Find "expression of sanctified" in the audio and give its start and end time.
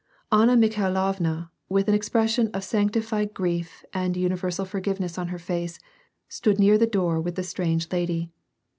1.93-3.35